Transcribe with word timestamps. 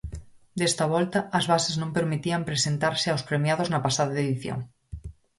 Desta 0.59 0.85
volta, 0.93 1.19
as 1.37 1.45
bases 1.51 1.75
non 1.81 1.95
permitían 1.97 2.47
presentarse 2.49 3.07
aos 3.09 3.25
premiados 3.29 3.67
na 3.69 3.83
pasada 3.85 4.19
edición. 4.25 4.59